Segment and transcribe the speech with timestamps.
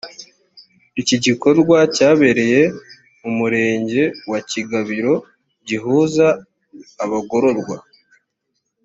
[1.01, 2.61] iki gikorwa cyabereye
[3.21, 5.13] mu murenge wa kigabiro
[5.67, 6.27] gihuza
[7.03, 7.77] abagororwa